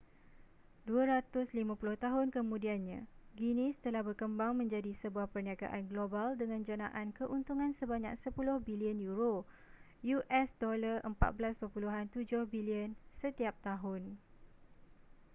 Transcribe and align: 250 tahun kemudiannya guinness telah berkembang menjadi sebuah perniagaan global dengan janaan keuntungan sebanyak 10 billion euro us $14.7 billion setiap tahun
250 0.91 1.53
tahun 2.05 2.27
kemudiannya 2.37 2.99
guinness 3.37 3.75
telah 3.85 4.01
berkembang 4.07 4.53
menjadi 4.61 4.91
sebuah 5.01 5.27
perniagaan 5.33 5.83
global 5.91 6.27
dengan 6.41 6.61
janaan 6.69 7.07
keuntungan 7.19 7.69
sebanyak 7.79 8.13
10 8.17 8.33
billion 8.67 8.97
euro 9.07 9.35
us 10.39 10.49
$14.7 10.57 11.05
billion 12.53 12.89
setiap 13.21 13.53
tahun 13.67 14.01